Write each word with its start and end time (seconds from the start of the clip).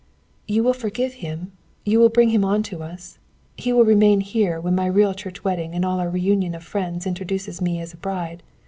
"You 0.47 0.63
will 0.63 0.73
forgive 0.73 1.13
him; 1.21 1.51
you 1.85 1.99
will 1.99 2.09
bring 2.09 2.29
him 2.29 2.43
on 2.43 2.63
to 2.63 2.81
us; 2.81 3.19
he 3.55 3.71
will 3.71 3.85
remain 3.85 4.21
here 4.21 4.59
when 4.59 4.73
my 4.73 4.87
real 4.87 5.13
church 5.13 5.43
wedding 5.43 5.75
and 5.75 5.85
all 5.85 5.99
our 5.99 6.09
reunion 6.09 6.55
of 6.55 6.63
friends 6.63 7.05
introduces 7.05 7.61
me 7.61 7.79
as 7.79 7.93
a 7.93 7.97
bride. 7.97 8.41